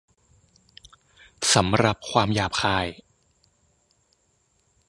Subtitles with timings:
[1.53, 2.87] สำหรับ ความหยาบคาย?